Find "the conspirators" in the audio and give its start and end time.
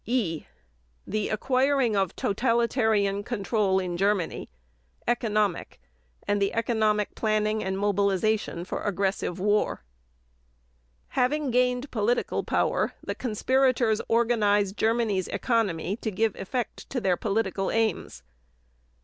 13.03-14.01